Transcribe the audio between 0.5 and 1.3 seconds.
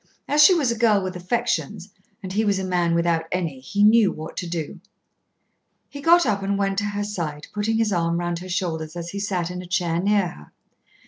was a girl with